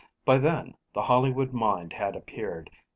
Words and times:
By 0.25 0.39
then, 0.39 0.73
the 0.95 1.03
Hollywood 1.03 1.53
Mind 1.53 1.93
had 1.93 2.15
appeared. 2.15 2.71